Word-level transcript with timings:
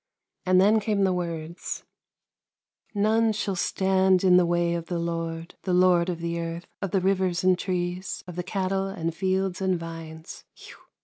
And 0.47 0.59
then 0.59 0.79
came 0.79 1.03
the 1.03 1.13
words:" 1.13 1.83
None 3.11 3.33
shall 3.33 3.55
stand 3.55 4.23
in 4.23 4.35
the 4.35 4.47
way 4.47 4.73
of 4.73 4.87
the 4.87 4.97
lord, 4.97 5.53
The 5.61 5.75
lord 5.75 6.09
of 6.09 6.21
the 6.21 6.39
Earth— 6.39 6.65
of 6.81 6.89
the 6.89 7.01
rivers 7.01 7.43
and 7.43 7.55
trees, 7.55 8.23
Of 8.25 8.35
the 8.35 8.41
cattle 8.41 8.87
and 8.87 9.13
fields 9.15 9.61
and 9.61 9.77
vines 9.79 10.43